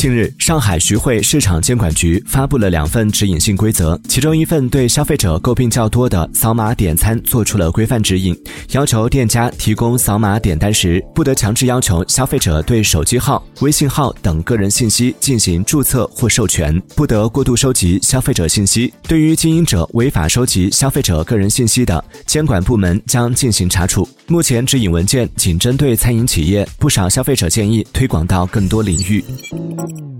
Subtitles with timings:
[0.00, 8.34] 近日，上海徐汇市场监管局发布了两份指引性规则，其中一份对消费者诟病较多的扫码点餐做出了规范指引，
[8.70, 18.90] 要求店家提供扫码点单时，不得强制要求消费者对手机号、微信号等个人信息进行注册或授权，不得过度收集消费者信息。
[19.02, 24.08] 对于经营者违法收集消费者个人信息的，监管部门将进行查处。
[24.26, 29.22] 目前指引文件仅针对餐饮企业，不少消费者建议推广到更多领域。
[29.90, 30.19] Mm.